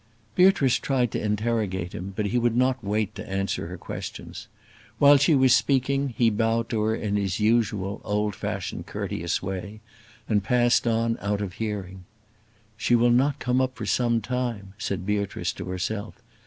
Beatrice 0.33 0.77
tried 0.79 1.11
to 1.11 1.21
interrogate 1.23 1.93
him, 1.93 2.13
but 2.15 2.25
he 2.25 2.39
would 2.39 2.57
not 2.57 2.83
wait 2.83 3.13
to 3.13 3.29
answer 3.29 3.67
her 3.67 3.77
questions. 3.77 4.47
While 4.97 5.17
she 5.17 5.35
was 5.35 5.53
speaking 5.55 6.15
he 6.17 6.31
bowed 6.31 6.69
to 6.69 6.81
her 6.81 6.95
in 6.95 7.17
his 7.17 7.39
usual 7.39 8.01
old 8.03 8.33
fashioned 8.33 8.87
courteous 8.87 9.43
way, 9.43 9.79
and 10.27 10.43
passed 10.43 10.87
on 10.87 11.19
out 11.21 11.39
of 11.41 11.53
hearing. 11.61 12.05
"She 12.77 12.95
will 12.95 13.11
not 13.11 13.37
come 13.37 13.61
up 13.61 13.75
for 13.75 13.85
some 13.85 14.21
time," 14.21 14.73
said 14.79 15.05
Beatrice 15.05 15.53
to 15.53 15.65
herself. 15.65 16.15